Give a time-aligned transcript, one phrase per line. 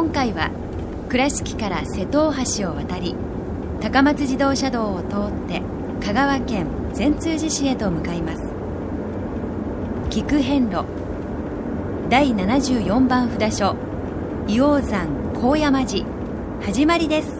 [0.00, 0.50] 今回は
[1.10, 3.14] 倉敷から瀬戸大橋を渡り
[3.82, 5.60] 高松自動車道を通って
[6.02, 8.40] 香川県善通寺市へと向かいます。
[10.08, 10.86] 菊遍路
[12.08, 13.76] 第74番札所
[14.46, 16.06] 硫黄山高山寺。
[16.62, 17.39] 始まりです。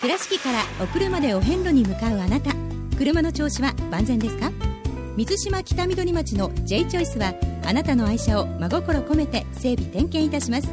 [0.00, 2.52] 倉敷からお車でお遍路に向かうあなた。
[2.96, 4.52] 車の調子は万全ですか？
[5.16, 10.68] 水島北緑町の J チョイスはあなたの愛車を真心込めて整備点検いたします。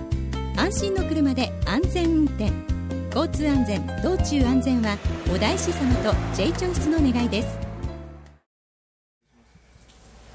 [0.56, 2.52] 安心の車で安全運転。
[3.16, 4.98] 交通安全道中安全は
[5.34, 7.58] お大師様と J チョイスの願いです。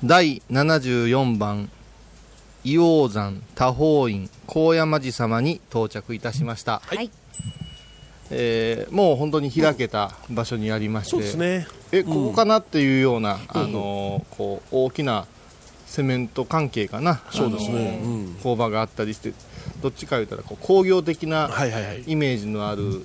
[0.04, 1.70] 第74番
[2.64, 7.10] 硫黄山多宝院高山寺様に到着いたしました、はい
[8.30, 11.66] えーもう本当に開けた場所にありまして、そうですね。
[11.92, 15.26] えここかなっていうような、あのーこう大きな
[15.86, 17.20] セメント関係かな。
[17.32, 18.00] そうですね。
[18.02, 18.34] あのーうん。
[18.42, 19.32] 工場があったりして
[19.82, 21.50] どっちか言ったらこう工業的な。
[22.06, 23.04] イメージのある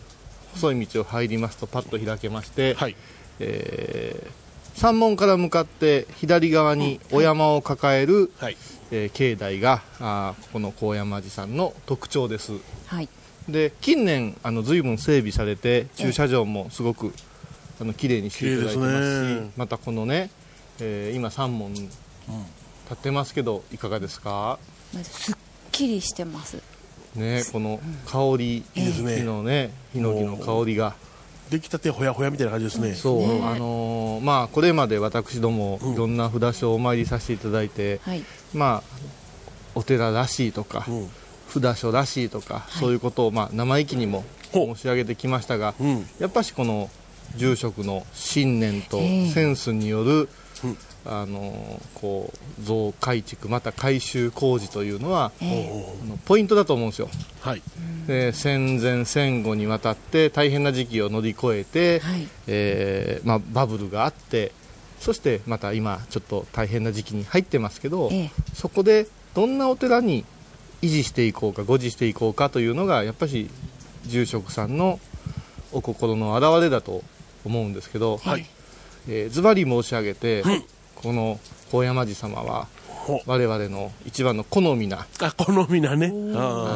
[0.54, 2.96] 細い道を入りますとパッと開けまして、はい。
[3.40, 8.58] えー山門から向かって左側にお山を抱える、はい。
[8.92, 12.52] えー境内があーこの高山寺さんの特徴です。
[12.86, 13.08] はい
[13.50, 17.14] で近年あの随分整備されて駐車場もすごく
[17.80, 19.52] あの綺麗にしていただいてますしね。
[19.58, 20.30] またこのね、
[20.80, 21.90] えー今3門立
[22.94, 24.60] ってますけどいかがですか？
[24.94, 25.36] まずすっ
[25.72, 26.58] きりしてます。
[27.16, 29.18] ねこの香り、いいですね。
[29.18, 30.96] 木のねヒノキの香りが。
[31.50, 32.94] 出来たてほやほやみたいな感じですね。
[32.96, 35.94] そう、あのーまあこれまで私どもうん。
[35.94, 38.24] いろんな札所をお参りさせていただいて、はい。
[38.54, 38.98] まあ
[39.76, 41.10] お寺らしいとか、うん。
[41.62, 44.24] 札所らしいとか、そういうことをまあ生意気にも
[44.54, 46.08] 申し上げてきましたが、うん。
[46.20, 46.90] やっぱしこの
[47.36, 49.30] 住職の信念とええ。
[49.30, 50.30] センスによる、
[50.64, 50.78] うん。
[51.08, 55.70] あのこう増改築また改修工事というのは、え。
[56.04, 57.10] あのポイントだと思うんですよ。
[57.42, 57.62] はい。
[58.08, 62.28] で戦前戦後にわたって大変な時期を乗り越えて、はい。
[62.48, 64.52] えーまあ、バブルがあって
[65.00, 68.32] そしてまた今ちょっと大変な時期に入ってますけど、ええ。
[68.54, 70.26] そこでどんなお寺に
[70.82, 73.50] 維持していこうか護持していこうかというのがやっぱし
[74.06, 75.00] 住職さんの
[75.72, 77.04] お心の表れだと
[77.46, 78.46] 思うんですけど、はい。
[79.08, 80.64] えーズバリ申し上げて、うん
[80.96, 81.40] この
[81.72, 86.08] 高山寺様はほ我々の一番の好みな、あ、好みなね。
[86.08, 86.12] ああ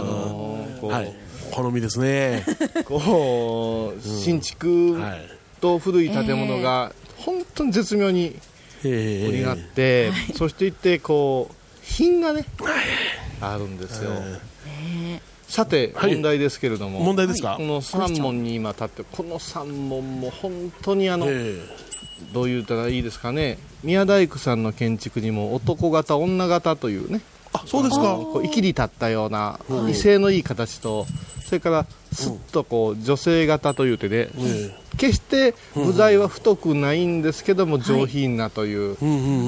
[0.06, 1.16] のーこうーはい。
[1.52, 2.46] 好みですね。
[2.86, 5.22] こう新築はい。
[5.62, 8.36] と古い建物が本当に絶妙に
[8.84, 12.46] え織りなって、そしていってこう品がね
[13.42, 14.12] あるんですよ、
[15.48, 16.14] さてはい。
[16.14, 17.56] 問題ですけれども、問題ですか？
[17.58, 21.56] この3門に今立ってこの3門も本当にあの、え
[22.34, 23.58] どう言ったらいいですかね。
[23.84, 27.22] 宮大工さんの建築にも男型女型というね。
[27.54, 28.16] あ、そうですか？
[28.16, 29.60] こう生きり立ったような
[29.90, 31.08] 威勢のいい形と、
[31.46, 38.98] それからすっとこう女性型というてね、え決して部材は太くないんですけども上品なという。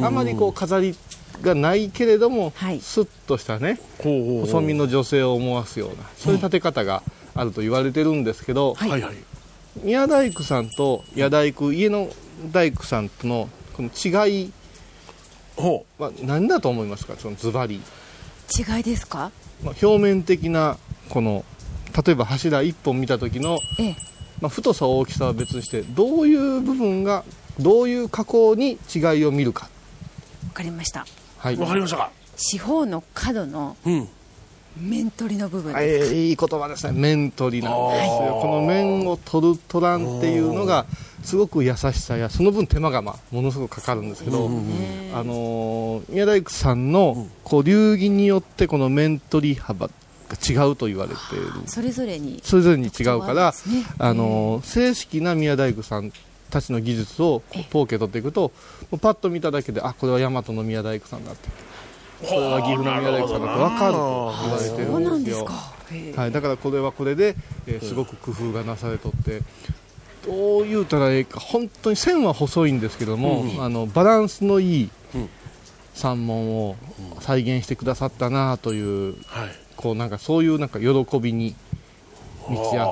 [0.03, 0.95] あまりこう飾り
[1.41, 2.79] がないけれども、はい。
[2.79, 7.03] スッとしたね細身の女性を思わすようなそういう建て方が
[7.33, 8.89] あると言われてるんですけど、はい。
[8.89, 9.15] はい
[9.83, 12.09] 宮大工さんと矢大工家の
[12.51, 14.51] 大工さんとのこの違い
[15.55, 17.15] ほは何だと思いますか？
[17.17, 19.31] そのズバリ、違いですか？
[19.63, 20.77] まあ、表面的な
[21.07, 21.45] この
[22.05, 23.95] 例えば柱1本見た時の、ええ。
[24.41, 27.23] まあ、太さ大きさは別にしてどういう部分が
[27.57, 29.69] どういう加工に違いを見るか。
[30.47, 31.05] わかりました
[31.41, 31.57] はい。
[31.57, 32.11] わかりましたか。
[32.37, 34.07] 四方の角のうん。
[34.77, 36.97] 面取りの部分ですえーいい言葉ですね。
[36.97, 38.39] 面取りなんですよ。
[38.41, 40.85] この面を取る取らんっていうのが
[41.23, 49.93] すごく優しさやその分手間がまあものすごくかかるんですけど、ねあのー宮大工さんのこう流儀によってこの面取り幅が
[50.39, 51.47] 違うと言われている。
[51.65, 52.39] それぞれに。
[52.41, 53.85] それぞれに違うから、ね。
[53.97, 56.13] あのー正式な宮大工さん
[56.49, 58.51] たちの技術を統計取っていくとも
[58.91, 61.49] うパッと見ただけであこれは大和の宮大工さんだって。
[62.27, 65.53] これは岐阜の宮大工さんだって分かると言われてるそうなんんですすか。
[65.91, 66.13] へえ。
[66.15, 67.35] はい、だからこれはこれで、
[67.65, 69.41] えーすごく工夫がなされとって
[70.25, 75.29] どう言うたらええか本当に線は細いんですけども、あのバランスのいいうん。
[75.93, 76.77] 山門を
[77.19, 79.49] 再現してくださったなというはい。
[79.75, 80.87] こうなんかそういうなんか喜
[81.19, 81.55] びに
[82.47, 82.85] 満ち溢れている。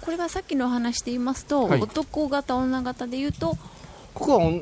[0.00, 1.80] これはさっきのお話で言いますと、はい。
[1.80, 3.56] 男型女型で言うと
[4.12, 4.52] ここは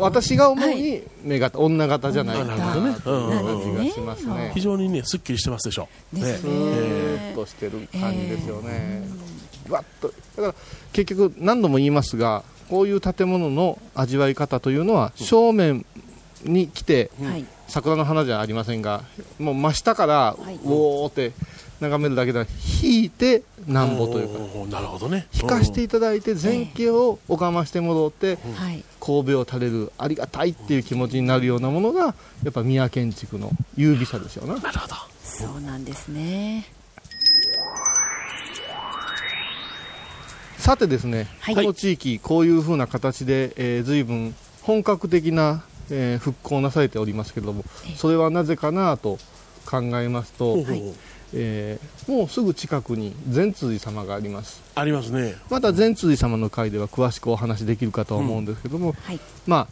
[0.00, 2.96] 私が思うに目型、女型じゃないかななるほどね。
[3.00, 4.52] という感じがしますね。
[4.54, 5.88] 非常にねすっきりしてますでしょ。
[6.12, 9.06] ですスーッとしてる感じですよね、
[9.68, 10.08] わっと。
[10.08, 10.54] だから
[10.92, 15.84] 結局何度も言いますがこういう建物の味わい方というのは正面
[16.42, 17.44] に来てはい。
[17.68, 19.02] 桜の花じゃありませんが
[19.40, 20.54] もう真下からはい。
[20.54, 21.32] うおーって
[21.80, 22.46] 眺めるだけでは
[22.82, 25.26] 引いてなんぼというかなるほどね。
[25.34, 34.94] 引かしていただいて前景を拝まして戻ってはい神戸を垂れるありがたいっていう気持ちになるようなものがやっぱ宮建築の優美さですよねなるほど。
[35.22, 36.66] そうなんですね。
[40.58, 41.54] さてですね、はい。
[41.54, 47.64] この地域こういうふうな形で、えー、随分本格的な、えー復興なされておりますけれども
[47.96, 49.18] それはなぜかなと
[49.64, 50.94] 考えますと、ほうほうほう
[51.34, 54.62] えーもうすぐ近くに善通寺様があります。
[54.76, 55.34] ありますね。
[55.50, 59.18] また善通寺様の会では詳しくお話できるかと思うんですけども、はい。
[59.46, 59.66] まあ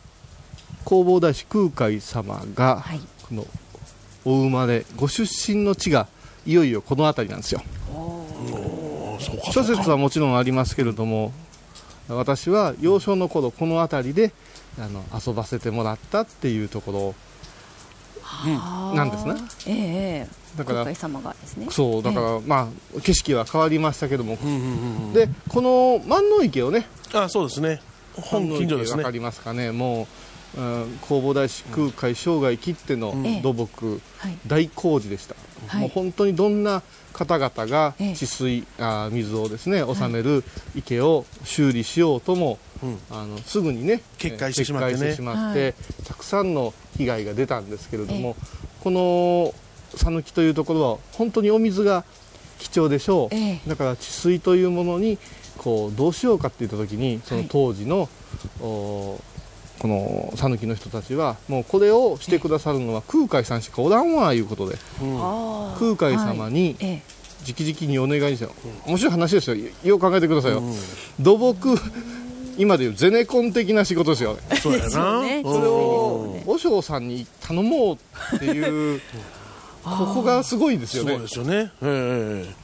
[0.85, 3.01] 弘法大師空海様が、はい。
[3.29, 3.47] この
[4.25, 6.09] お生まれご出身の地が
[6.45, 7.63] いよいよこの辺りなんですよ。
[7.95, 9.53] おーそうか。
[9.53, 11.33] 諸説はもちろんありますけれども
[12.09, 14.33] 私は幼少の頃この辺りで
[14.79, 17.15] あの遊ばせてもらったっていうところ
[18.95, 19.35] なんですね。
[19.67, 20.45] ええええ。
[20.59, 21.67] だから空海様がですね。
[21.71, 25.13] そうだから、まあ景色は変わりましたけども、うんうんうんうん。
[25.13, 27.81] でこの万能池をねあそうですね。
[28.15, 28.99] 本近所ですね。
[28.99, 29.73] わかりますかね。
[29.73, 30.07] も
[30.57, 34.39] う、うん、弘法大師空海生涯きってのええ土木、はい。
[34.47, 35.35] 大工事でした、
[35.67, 35.81] はい。
[35.83, 36.83] もう本当にどんな
[37.13, 38.15] 方々がええ。
[38.15, 40.45] 治水、あ水をですね収める
[40.75, 42.99] 池を修理しようとも、うん。
[43.11, 45.01] あのすぐにね決壊してしまってね。
[45.01, 45.75] 決壊してしまって
[46.07, 48.37] たくさんの被害が出たんですけれども、
[48.83, 49.55] この
[49.97, 52.05] 讃岐というところは本当にお水が
[52.59, 53.69] 貴重でしょう、ええ。
[53.69, 55.19] だから治水というものに
[55.59, 58.09] こうどうしようかって言った時にその当時の、
[58.61, 59.21] お
[59.79, 64.77] この讃岐の人たちはもうこれをしてくださるのは空海さんしかおらんわいうことで。
[65.03, 67.15] あ空海様にええ。
[67.47, 68.49] 直々にお願いして
[68.87, 69.57] 面白い話ですよ。
[69.85, 70.63] よう考えてくださいよ、
[71.21, 71.79] 土木
[72.57, 74.35] 今でいうゼネコン的な仕事ですよ。
[74.35, 75.21] ねそうやな。
[75.21, 75.43] ね。
[75.43, 77.99] それを和尚さんに頼も
[78.33, 79.01] うっていう
[79.83, 81.13] ここがすごいですよね。
[81.13, 81.73] そうですよね。
[81.83, 82.64] ええええ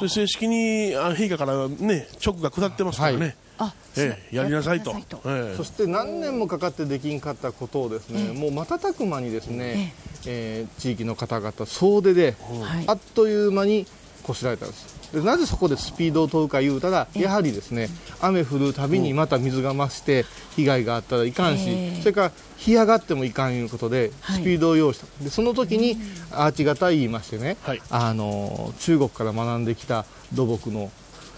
[0.00, 3.34] で正式にあ陛下からね直が下ってますからね、はい。
[3.58, 4.94] あええやりなさいと。
[5.26, 5.56] ええ。
[5.56, 9.94] そして何年もかかってできんかったことをですね、もう瞬く間にですね、
[10.26, 12.84] えー地域の方々総出で、はい。
[12.86, 13.86] あっという間に
[14.22, 14.97] こしらえたんです。
[14.97, 17.88] でなぜそこでスピードを問うか言うたら、やはりですね
[18.20, 20.24] 雨降るたびにまた水が増して
[20.56, 22.00] 被害があったらいかんし、ええ。
[22.00, 24.42] それから干上がってもいかんいうことではい。
[24.42, 25.96] スピードを要した、でその時に
[26.30, 27.82] アーチ型言いましてね、はい。
[27.90, 30.90] あの中国から学んできた土木の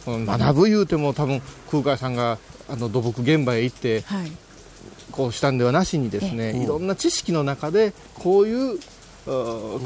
[0.07, 4.33] うん学ぶ言うても多分空海さんがあの土木現場へ行ってはい。
[5.11, 8.81] こうしたんではなしにですね、いろんな知識の中でこういうあ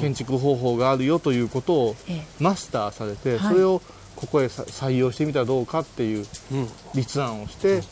[0.01, 3.53] 建築方法があるよということをええマスターされて、はい。
[3.53, 3.83] それを
[4.17, 6.69] ここへさ採用してみたらどうかっていううん。
[6.95, 7.83] 立案をして、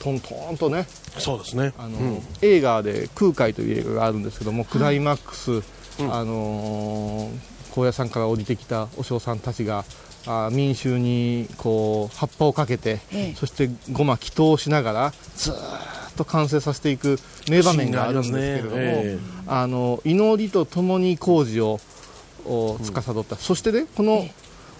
[0.00, 0.86] トントンとね
[1.18, 1.72] そうですね。
[1.78, 2.22] あの、うん。
[2.42, 5.62] 映画で「空海」という映画があるんですけども、クライマックス、
[6.00, 7.38] あのー
[7.72, 9.84] 高野山から降りてきたお嬢さんたちが
[10.26, 13.34] あー民衆にこう葉っぱをかけて、ええ。
[13.36, 15.58] そしてごま祈祷しながらずーっ
[16.20, 18.84] と完成させていく名場面があるんですけれども、あね。
[19.04, 21.80] えあの祈りとともに工事を
[22.44, 24.28] お司った、そしてねこの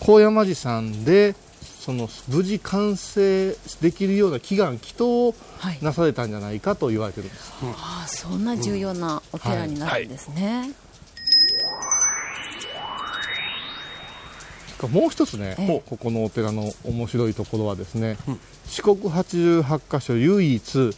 [0.01, 10.73] 高山寺さんでその無事完成できるような祈願祈祷をはいなされたんじゃないかと言われてるんです、ああそんな重要なお寺になるんですね、
[14.89, 15.83] もう一つね、ええ。
[15.87, 18.17] ここのお寺の面白いところはですね、
[18.67, 20.95] 四国88カ所唯一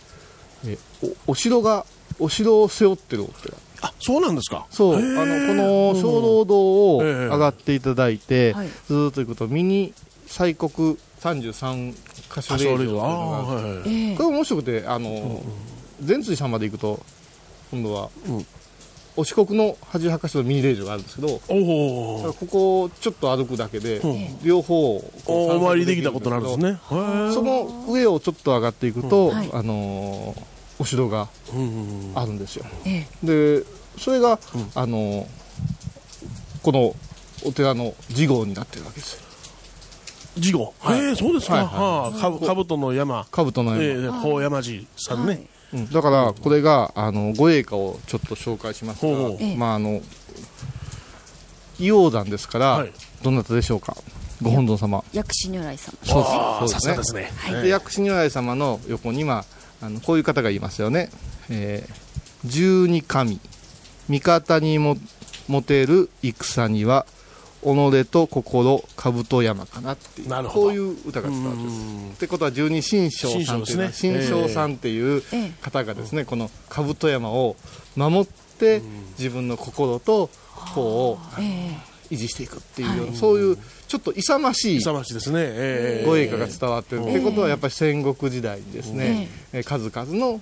[0.66, 0.78] え
[1.26, 1.84] おお城が
[2.18, 4.64] お城を背負ってるお寺あそうなんですか。
[4.70, 4.94] そう。
[4.94, 5.04] あの
[5.48, 7.10] この鐘楼堂をええ。
[7.26, 8.68] 上がっていただいて、はい。
[8.86, 9.92] ずーっと行くとミニ
[10.26, 11.94] 西国33
[12.28, 15.42] カ所霊場というのがあはいこれ面白くてあの、
[16.00, 17.00] 善通寺さんまで行くと
[17.72, 18.46] 今度は、うん。
[19.14, 24.42] お四国の88カ所のミニ霊場があるんですけどおおここをちょっと歩くだけで、うん。
[24.44, 26.78] 両方お参りできたことになるんですね。
[26.88, 29.50] その上をちょっと上がっていくと、はい。
[29.52, 30.51] あのー
[30.82, 32.18] お城がうんうんうん。
[32.18, 32.64] あるんですよ。
[32.84, 33.64] えで
[33.98, 34.70] それが、うん。
[34.74, 35.26] あのー
[36.62, 36.94] この
[37.44, 39.14] お寺の次号になってるわけです。
[39.14, 39.20] よ
[40.38, 41.54] 事後へえそうですか。
[41.54, 43.26] はいはあかぶ兜の山。
[43.32, 45.46] 兜の山、ええ高山寺さんね。
[45.72, 45.90] うん。
[45.90, 49.36] だからこれがあの護衛歌をちょっと紹介しますが、ほうほう。
[49.40, 50.00] ええまああの
[51.80, 52.92] 硫黄山ですから、はい。
[53.22, 53.96] どなたでしょうか？
[54.40, 55.04] ご本尊様。
[55.12, 55.92] 薬師如来様。
[56.04, 57.32] そうああそうさすがですね。
[57.62, 59.44] で薬師如来様の横にはあ
[59.88, 61.10] のこういう方がいますよね、
[61.50, 62.02] えー
[62.44, 63.38] 十二神。
[64.08, 64.96] 味方にも
[65.48, 67.06] 持てる戦には
[67.62, 70.28] 己と心兜山かなっていう。
[70.28, 70.66] なるほど。
[70.66, 71.76] こういう歌が伝わるんです。
[71.76, 72.10] うん。
[72.10, 74.48] ってことは十二神将さんっていうの将ね。
[74.48, 77.56] さんっていうええ方がですねこの兜山を
[77.94, 78.26] 守っ
[78.58, 78.82] て
[79.18, 81.76] 自分の心と心をえ
[82.12, 85.40] 維持していくっていうようなそういうちょっと勇ましい勇ましいですね。
[85.40, 86.06] ええ。
[86.06, 87.02] 護衛歌が伝わってる。
[87.02, 90.40] ってことはやっぱり戦国時代にですね、えー数々の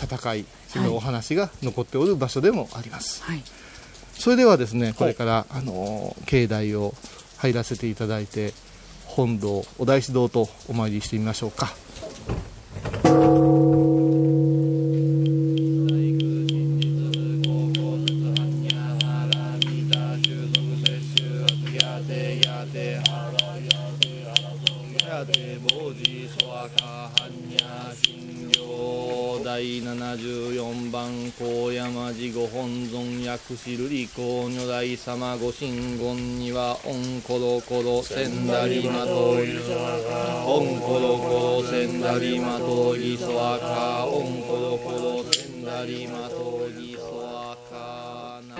[0.00, 3.42] 戦いそのお話が残っておる場所でもあります、はい。
[4.14, 6.94] それではですねこれから、あのー境内を
[7.38, 8.52] 入らせていただいて
[9.06, 11.74] 本堂お大師堂とお参りしてみましょうか
[29.58, 39.58] 第74番高山寺ご本尊薬師瑠璃光如来様ご神言にはオンコロコロせんだりまとぎ
[40.46, 48.54] オンコロコロせんだりまとぎそわかオンコロコロせんだりまとぎそわかな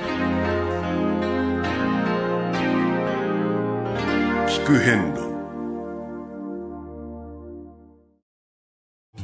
[4.48, 5.17] 聞く遍路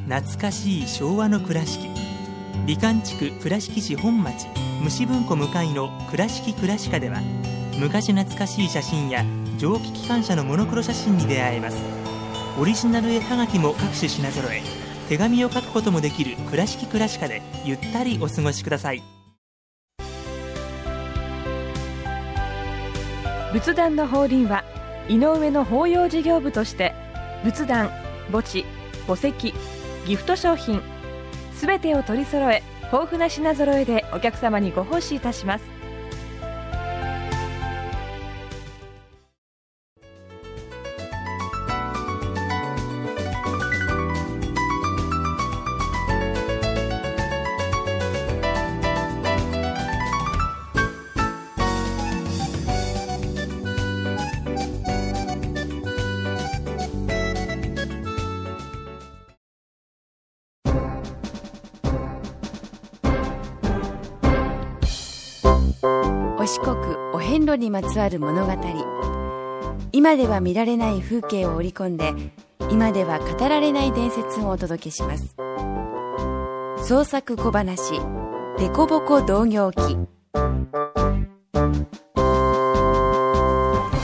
[0.09, 1.89] 懐かしい昭和の倉敷。
[2.67, 4.47] 美観地区倉敷市本町
[4.83, 7.21] 虫文庫向かいの「倉敷倉歯科」では
[7.79, 9.25] 昔懐かしい写真や
[9.59, 11.77] 蒸気機関車のモノクロ写真に出会えます。
[12.61, 14.63] オリジナル絵はがきも各種品揃え
[15.09, 19.03] 手紙を書くこともできる「倉敷倉歯科」でゆったりお過ごしください。
[23.53, 24.65] 仏壇の法輪は
[25.09, 26.95] 井上の法要事業部として
[27.45, 27.91] 仏壇
[28.31, 28.65] 墓地
[29.07, 29.55] 墓石
[30.07, 30.83] ギフト商品。
[31.55, 35.74] すべてを取り揃え豊富な品揃えでお客様にご奉仕いたします。
[67.75, 68.53] まつわる物語。
[69.91, 72.15] 今では見られない風景を織り込んで
[72.71, 75.35] 今では語られない伝説をお届けします。
[76.87, 78.01] 創作小話
[78.59, 79.99] 「デコボコ同業記。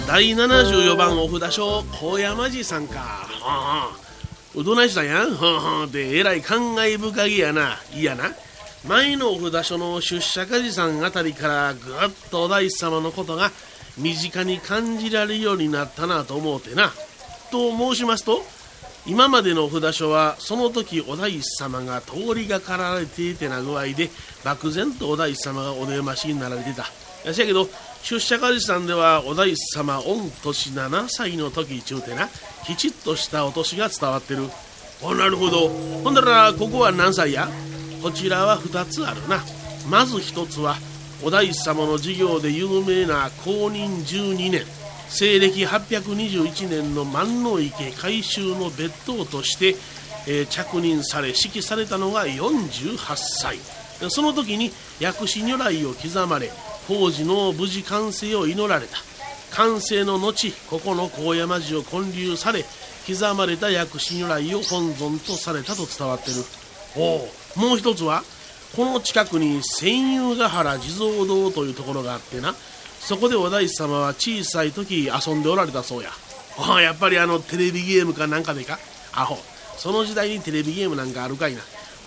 [0.08, 2.98] 第74番お札所高山寺さんか。
[2.98, 3.96] はあはあ。
[4.56, 5.36] うどないしたんやん。
[5.36, 5.86] はあはあ。
[5.86, 7.78] でえらい感慨深げやな。
[7.94, 8.32] いやな。
[8.88, 11.94] 前のお札所の出社家寺さんあたりからぐっ
[12.30, 13.50] とお大師様のことが
[13.98, 16.90] 身近に感じられるようになったなと思うてな。
[17.50, 18.42] と申しますと
[19.06, 24.08] 今までのお札所はその時お大師様が通りがかられていてな具合で
[24.44, 26.86] 漠然とお大師様がお出ましになられてた。
[27.32, 27.68] せやけど
[28.02, 32.28] 出社家寺さんではお大師様御年7歳の時ちゅうてな
[32.66, 34.48] きちっとしたお年が伝わってる。
[35.02, 35.68] おなるほど。
[36.02, 37.48] ほんだらここは何歳や？
[38.02, 39.42] こちらは2つあるな。
[39.88, 40.76] まず1つは
[41.22, 44.64] お大師様の授業で有名な公認12年
[45.10, 49.76] 西暦821年の万能池改修の別当として、
[50.26, 53.58] えー着任され指揮されたのが48歳。
[54.08, 56.50] その時に薬師如来を刻まれ
[56.88, 58.96] 工事の無事完成を祈られた。
[59.50, 62.64] 完成の後ここの高山寺を建立され
[63.06, 66.36] 刻まれた薬師如来を本尊とされたと伝わってる。
[66.96, 68.22] おうもう一つは
[68.76, 72.54] この近くに千遊ヶ原地蔵堂というところがあってな。
[73.00, 76.10] そこでお大師様は小さい時遊んでおられたそうや。
[76.58, 78.78] あやっぱりあのテレビゲームかなんかでか？
[79.12, 79.38] アホ。
[79.76, 81.62] その時代にテレビゲームなんかあるかいな。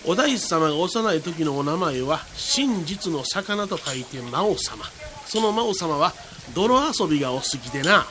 [0.06, 4.84] お大師様が幼い時のお名前は真実の魚と書いて真央様。
[5.26, 6.12] その真央様は
[6.54, 8.06] 泥遊びがお好きでな。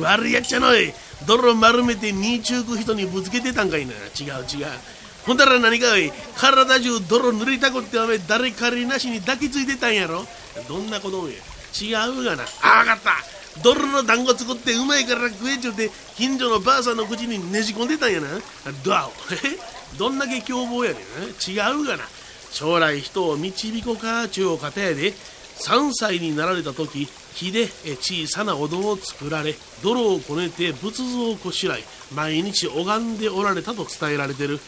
[0.00, 0.92] 悪いやっちゃのい。
[1.26, 3.92] 泥丸めて身中く人にぶつけてたんかいな。
[3.92, 4.66] 違う違う。
[5.26, 10.24] ほんだら何かおい体中泥塗りたくってお前誰彼なしに抱きついてたんやろ?
[10.68, 11.34] どんな子供や
[11.80, 12.44] 違うがな。
[12.62, 13.62] あ分かった。
[13.62, 18.28] 泥の団子作ってうまいから食えちゅうて近所のばあさんの口にねじ込んでたんやな。
[18.84, 21.00] どあおどんだけ凶暴やねん。
[21.50, 22.04] 違うがな。
[22.50, 25.12] 将来人を導こうかちゅうお方やで。
[25.60, 27.66] 3歳になられた時木で
[28.00, 31.84] 小さなお堂を作られ泥をこねて仏像をこしらい
[32.14, 34.58] 毎日拝んでおられたと伝えられてる。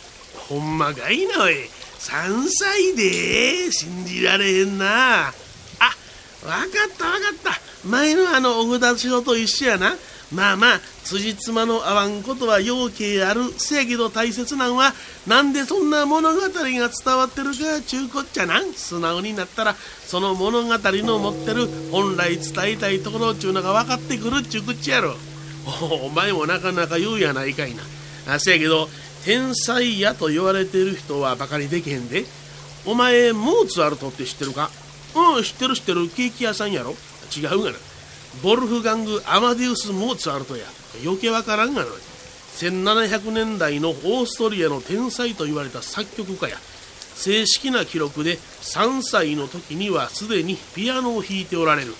[0.53, 1.55] ほんまがいなおい。
[1.99, 5.29] 3歳で信じられへんな。
[5.29, 5.33] あわ
[6.43, 7.89] かったわかった。
[7.89, 9.97] 前のあのお札書と一緒やな。
[10.31, 14.93] まあまあ辻褄の合わんことは要件あるせやけど大切なんは
[15.27, 16.83] なんでそんな物語が伝
[17.17, 25.17] わってるかちゅうこっちゃな素直になったらその物語の持ってる本来伝えたいところちゅうのが分かってくるちゅうこっちゃやろ。
[25.83, 27.83] おお前もなかなか言うやないかいな。
[28.35, 28.89] あせやけど
[29.25, 32.25] 天才やと言われてる人はバカにできへんで。
[32.85, 34.71] お前モーツァルトって知ってるか？
[35.15, 36.09] うん知ってる知ってる。
[36.09, 36.95] ケーキ屋さんやろ？
[37.37, 37.79] 違うがな。
[38.43, 40.65] ボルフガング・アマディウス・モーツァルトや。
[41.05, 41.89] 余計わからんがな。
[42.57, 46.59] 1700年代のオーストリアの天才と言われた作曲家や。
[47.15, 51.95] 正式な記録で3歳の時にはすでにピアノを弾いておられる。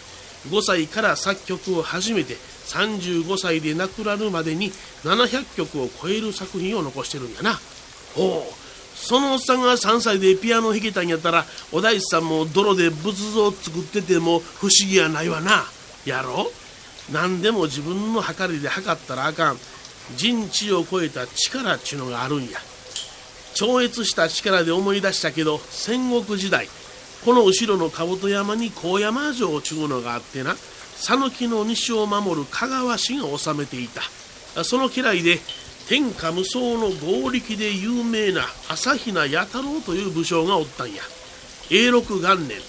[0.49, 2.37] 5歳から作曲を始めて
[2.73, 4.73] 35歳で亡くなるまでに
[5.05, 7.61] 700曲を超える作品を残してるんやな。
[8.17, 8.43] おう。
[8.95, 15.65] そのおっさんが3歳でピアノ弾けたんやったらお大師さんも泥で仏像作ってても不思議やないわな。
[16.05, 16.51] やろ？
[17.13, 19.59] 何でも自分の測りで測ったらあかん。
[20.17, 22.59] 人知を超えた力っちゅうのがあるんや。
[23.55, 26.69] 超越した力で思い出したけど戦国時代
[27.25, 30.57] この後ろの兜山に高山城ちゅうのがあってな。
[31.05, 34.03] 讃岐の西を守る香川氏が治めていた。
[34.65, 35.41] その家来で
[35.89, 41.03] 天下無双の合力で有名な朝比奈弥太郎という武将がおったんや。
[41.71, 42.61] 永禄元年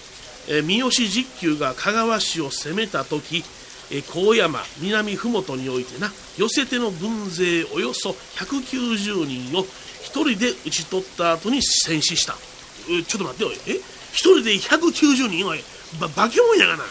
[0.63, 3.43] 三好実久が香川氏を攻めた時
[3.91, 9.65] え高山南麓においてな寄せ手の軍勢およそ190人を
[10.02, 12.34] 一人で討ち取った後に戦死した。
[12.34, 13.58] ちょっと待っておい。
[13.67, 13.80] え？
[14.12, 15.48] 一人で190人？
[15.48, 15.63] おい。
[16.00, 16.84] ば化け物やがな。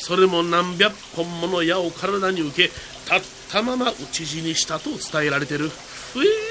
[0.00, 2.74] それも何百本もの矢を体に受け立
[3.14, 5.68] ったまま討ち死にしたと伝えられてる。
[5.68, 6.50] ふえー。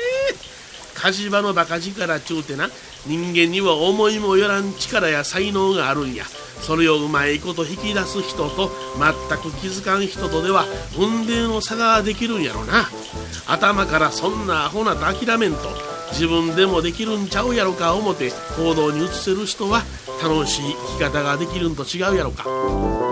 [0.94, 2.70] 火事場のバカ力ちゅうてな
[3.08, 6.26] 人間には思いもよらん力や才能があるんや。
[6.62, 10.66] それをうまいこと引き出す人と全く気づかん人とでは
[10.98, 12.90] 運命の差ができるんやろな。
[13.48, 15.60] 頭からそんなアホなと諦めんと
[16.12, 19.84] 自分でもできるんちゃうやろか思て行動に移せる人は
[20.22, 23.09] 楽しい生き方ができるんと違うやろか。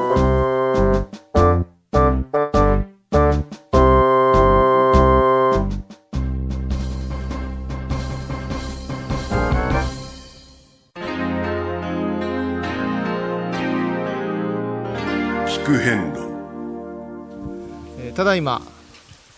[18.27, 18.61] だいま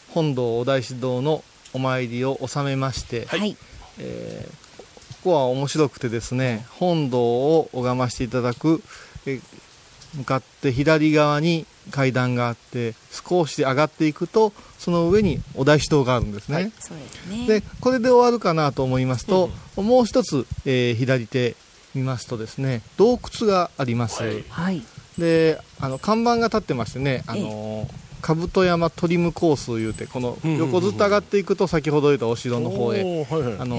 [0.09, 3.55] 本堂お大師堂のお参りを収めまして、はい。
[3.99, 4.69] えー
[5.21, 8.81] ここは面白くてですね本堂を拝ましていただく、
[9.25, 9.41] えー
[10.17, 17.45] 向かって左側に階段があって少し上がっていくとその上にお大師堂があるんですね、そうですね。
[17.45, 21.55] でこれで終わるかなと思いますと、もう一つ、えー左手
[21.93, 24.81] 見ますとですね洞窟があります、はいはい。
[25.19, 27.87] であの看板が立ってましてね、あの
[28.21, 33.25] 兜山トリムコースいうてこの横ずっと上がっていくと先ほど言ったお城の方へ、
[33.59, 33.75] あの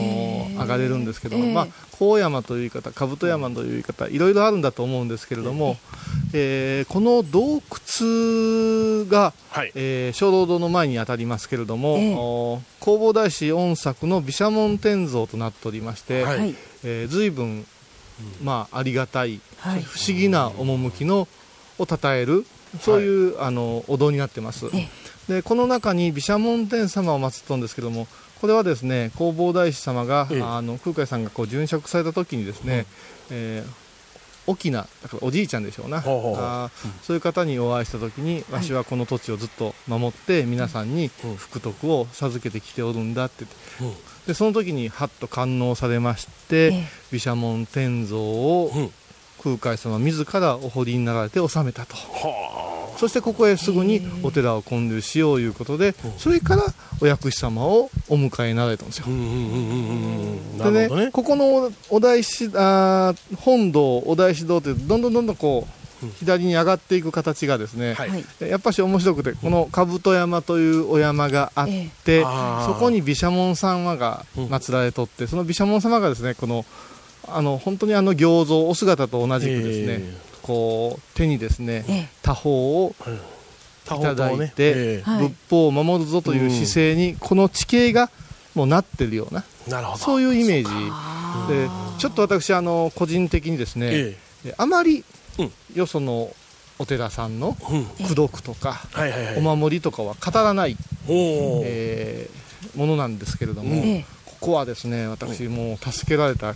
[0.61, 5.77] 上がれるんですけどまあ、高山という言い方兜山という言い方いろいろあるんだと思うんですけれども、
[6.33, 7.63] えーこの洞
[8.01, 9.73] 窟が、はい。
[9.75, 16.25] えー小労働の前にあたりますけれども、弘法大師御作の毘沙門天像となっておりまして。
[16.83, 17.67] えー随分、
[18.43, 19.83] まあ、ありがたい、はい。
[19.83, 21.29] 不思議な趣の
[21.79, 22.47] を称える
[22.81, 24.67] そういう、あのお堂になってます、
[25.29, 28.07] でこの中に毘沙門天様を祀ったんですけども
[28.41, 30.43] これはですね弘法大師様が、ええ。
[30.43, 32.87] あの空海さんがこう殉職された時にですね、
[33.31, 33.91] えー
[34.47, 36.45] 大きなだからおじいちゃんでしょうな、ほうほうほう。
[36.45, 43.45] あーそういう方にお会いした時に、わしはこの土地をずっと守って皆さんに福徳を授けてきておるんだって
[43.79, 46.73] 言って、でその時にはっと感応されまして、
[47.13, 48.91] 毘沙門天像を
[49.43, 51.95] 空海様自らお彫りになられて納めたと。
[53.01, 56.65] そしてここへすぐにお寺を建立しようということで、それから
[57.01, 59.07] お薬師様をお迎えになられたんですよ。
[59.07, 61.11] でねなるほどね。
[61.11, 65.67] ここのお大師あー本堂お大師堂ってどんどんどんどんこ
[66.03, 68.25] う、左に上がっていく形がですね、はい。
[68.41, 71.69] やっぱし面白くてこの兜山というお山があっ
[72.05, 72.75] て、あー。
[72.75, 76.67] そこに毘沙門様が祀られとって、その毘沙門様がですねこの
[77.27, 82.09] あの本当にあの行像お姿と同じくですね、えこう手にですね、ええ。
[82.23, 82.95] 多宝を
[83.87, 88.11] 他いただいて、仏法を守るぞという姿勢にこの地形が
[88.55, 89.45] もうなってるような
[89.97, 91.53] そういうイメージ。
[91.53, 94.17] でちょっと私あの個人的にですね、
[94.57, 95.05] あまり
[95.39, 95.53] うん。
[95.75, 96.35] よその
[96.79, 97.57] お寺さんの
[98.01, 98.81] 功徳とか
[99.37, 100.77] お守りとかは語らない、
[101.09, 102.41] えー
[102.77, 106.55] ものなんですけれども、ここはですね私もう助けられた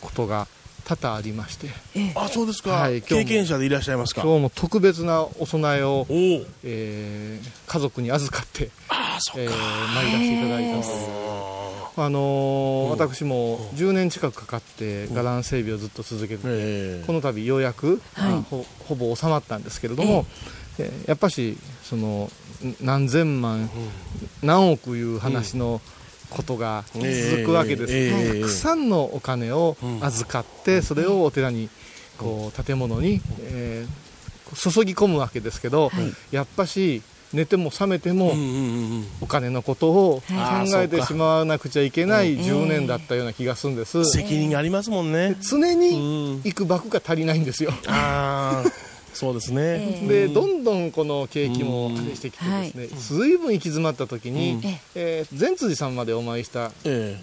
[0.00, 0.46] ことが
[0.84, 1.68] 多々ありまして。
[2.14, 3.18] あそうですか、はい今日も。
[3.20, 4.22] 経験者でいらっしゃいますか？
[4.22, 6.06] 今日も特別なお供えを、
[6.64, 9.50] えー家族に預かって、ああそっか、えー
[9.94, 11.22] 参り出していただいたという。
[11.94, 17.04] あのー私も10年近くかかって伽藍整備をずっと続けてて、ええ。
[17.06, 18.32] この度ようやく、はい。
[18.32, 20.26] あほほぼ収まったんですけれども、
[20.78, 22.30] えーやっぱしその
[22.64, 23.68] ん何千万、
[24.42, 25.80] 何億いう話の
[26.32, 31.68] ことが続くわけです、ええたくさんのお金を預かって、それをお寺に
[32.18, 34.02] こう建物に、えー
[34.54, 35.90] 注ぎ込むわけですけど、
[36.30, 37.00] やっぱし
[37.32, 38.34] 寝ても覚めても、
[39.22, 40.84] お金のことを考はい。
[40.84, 48.70] えてしまわなくちゃいけない10年だったような気がするんです、責任がありますもんね、常うにん、行く額が足りないんですよ、ああ
[49.14, 54.60] そうですね、でどんどんこの景気もあれしてきてですね、随分行き詰まった時に、
[54.94, 57.18] えー善辻さんまでお参りしたえ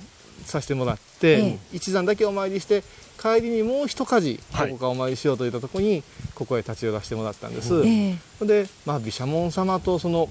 [0.45, 2.83] させてもらって、一段だけお参りして
[3.19, 6.03] 帰りにもう一かじどこかお参りしようといったところに、
[6.35, 10.29] ここへ立ち寄らせてもらったんです、えで、まあ、毘沙門様とその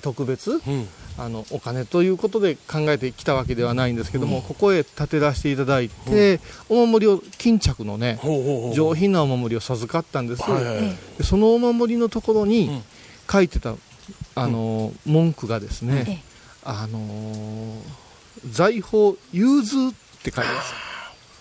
[0.00, 8.74] 特別、えうんあのお金ということで考えてきたわけではないんですけども、ここへ建てらせていただいて、お守りを巾着のねほうほうほう。
[8.74, 10.60] 上品なお守りを授かったんです、は
[11.18, 12.82] いそのお守りのところにん。
[13.30, 13.74] 書いてた、
[14.36, 16.18] あの文句がですね、ええ。
[16.64, 17.80] あのー
[18.52, 20.74] 財宝融通って書いてます。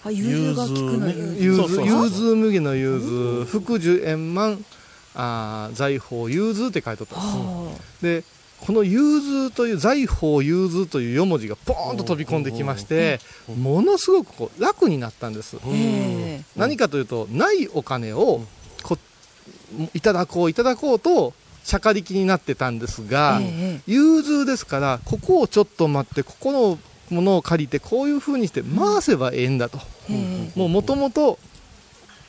[0.03, 1.43] あ融通が効くの融通。
[1.43, 2.09] 融そうそうそう。
[2.09, 3.45] 通融通麦の融通。
[3.45, 4.65] 福寿円満
[5.13, 8.01] あー財宝融通って書いてあったんです。
[8.01, 13.19] でこの融通という財宝融通という4文字がポーンと飛び込んできまして
[13.55, 15.57] ものすごくこう楽になったんです。
[15.67, 18.41] ええ何かというとないお金を
[18.83, 18.97] こ
[19.93, 31.39] いただこういただこうとしゃかりきになってたんですが、ええ融通ですからここをちょっと待ってここのものを借りてこういうふうにして回せばええんだと、えもうもともと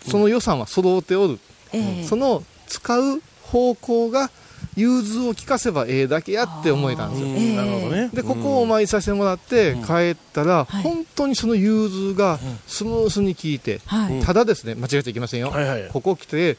[0.09, 1.39] その予算は揃っておる、
[1.73, 2.05] ええ。
[2.05, 4.31] その使う方向が
[4.79, 7.29] 融通を聞かせばええだけやって思えたんですよ。
[7.29, 8.11] うんなるほどね。
[8.13, 10.83] でここをお参りさせてもらって帰ったら、はい。
[10.83, 16.57] 本当にその融通がスムースに効いて、はいただですね間違えちゃいけませんよ、はいはいここ来て、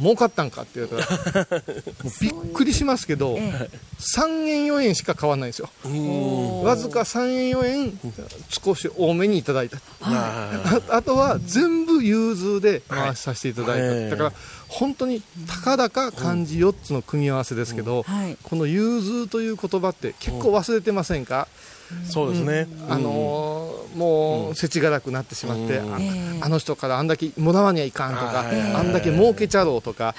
[0.00, 1.62] 儲かったんかって言われたら
[2.20, 5.70] びっくりしますけど、え3円4円しか変わらないんですよ。
[5.84, 8.00] うんわずか3円4円
[8.48, 9.78] 少し多めにいただいた。
[10.00, 14.32] あああとは全部融通で回しさせていただいた、はいだから
[14.68, 18.36] 本当にたかだか漢字4つの組み合わせですけど、はい。
[18.42, 21.73] この融通という言葉って結構忘れてませんか、ー
[22.08, 26.44] そうですね、あのーもう世知辛くなってしまって、うん。
[26.44, 28.44] あの人からあんだけもらわにはいかんとか、
[28.76, 30.14] あんだけ儲けちゃろうとか、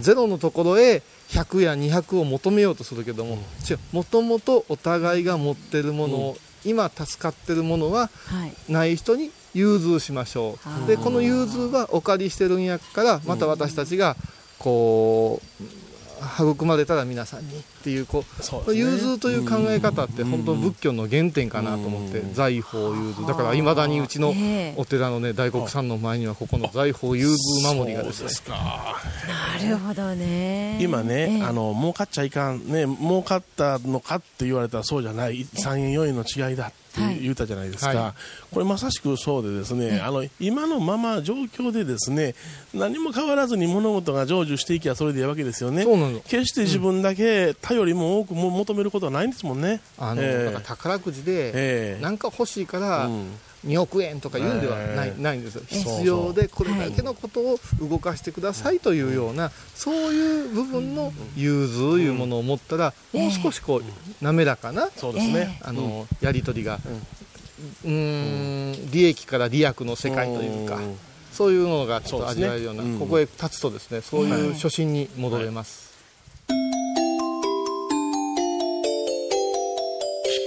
[0.00, 3.38] ゼロのところへ100や200を求めようとするけども、
[3.92, 8.72] もともとお互いが持ってるものを、今助かってるものははい。
[8.72, 10.86] ない人に融通しましょう。
[10.86, 14.16] でこの融通はお借りしてるんやからまた私たちが
[14.58, 15.64] こう
[16.38, 18.24] 育まれたら皆さんにっていうこ
[18.66, 24.32] ううね融通という考え方って本当仏教の原点かなと思って財宝融通だからいまだにうちの
[24.76, 28.96] お寺のね大黒さんの前にはここの財宝融通守りがですねそうですか
[29.60, 38.12] なるほどね今ね、あの儲かっちゃいかん、ね、儲かったのかって言われたらそうじゃない3円4円の違いだって言ったじゃないですか、はい。
[38.52, 42.34] これまさしくそうでですね、あの今のまま状況でですね
[42.74, 45.86] 何も変わらずに物事が成就していきゃそれでいいわけですよね。
[46.28, 49.80] 決して自分だけ頼りも多くも求めることはないんですもんね。
[49.98, 50.44] あの、ええ。
[50.44, 51.52] だから宝くじで、え
[51.98, 52.02] え。
[52.02, 53.32] なんか欲しいから、うん
[53.66, 66.80] 2億円とか言うんではない,、ええないんです必要でこれだけのことを動かしてくださいというような、そういう部分の融通いうものを持ったら、もう少しこう滑らかな、そうですね、あのやり取りが、
[67.84, 70.98] うーん利益から利益の世界というか、うん。
[71.32, 72.98] そういうのがちょっと味わえるようなうん。
[72.98, 75.92] ここへ立つとですねそういう初心に戻れます、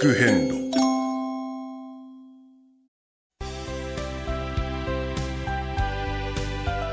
[0.00, 0.85] く変路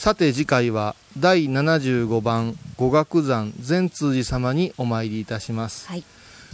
[0.00, 6.04] さて次回は第75番五岳山善通寺様にお参りいたします、はい。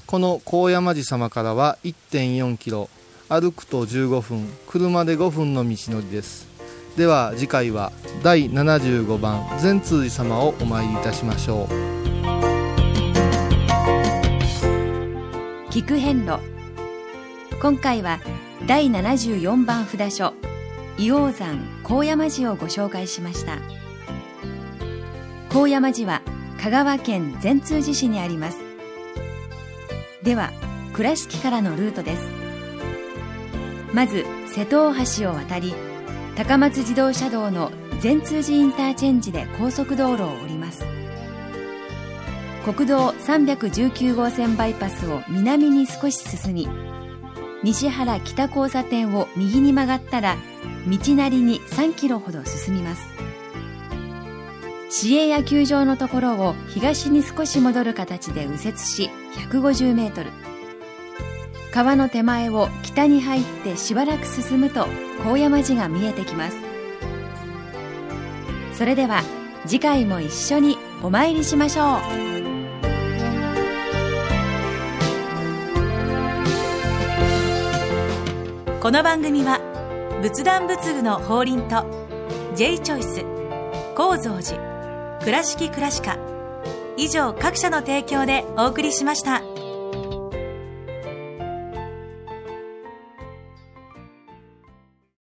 [0.04, 2.90] この高山寺様からは1.4キロ
[3.28, 6.48] 歩くと15分車で5分の道のりです。
[6.96, 7.92] では次回は
[8.24, 11.72] 第75番善通寺様をお参りいたしましょう。
[15.70, 16.40] 聞く遍路。
[17.62, 18.18] 今回は
[18.66, 20.35] 第74番札所
[20.98, 23.59] 硫黄山高山寺をご紹介しました。
[25.50, 26.22] 高山寺は
[26.61, 28.59] 香川県善通寺市にあります。
[30.22, 30.50] では
[30.92, 32.22] 倉敷からのルートです。
[33.92, 35.74] まず瀬戸大橋を渡り
[36.35, 40.85] 高松自動車道の善通寺インターチェンジで高速道路を降ります。
[42.64, 46.68] 国道319号線バイパスを南に少し進み
[47.66, 50.37] 西原北交差点を右に曲がったら
[50.87, 53.02] 道なりに3キロほど進みます。
[54.88, 59.11] 市営野球場のところを東に少し戻る形で右折し
[59.50, 60.31] 150メートル。
[61.72, 64.87] 川の手前を北に入ってしばらく進むと
[65.24, 66.57] 高山寺が見えてきます。
[68.74, 69.24] それでは
[69.66, 72.36] 次回も一緒にお参りしましょう。
[78.87, 79.59] この番組は
[80.22, 81.85] 仏壇仏具の法輪と
[82.55, 83.25] J チョイス
[83.96, 86.18] 構造寺倉敷倉歯科
[86.96, 89.42] 以上各社の提供でお送りしました。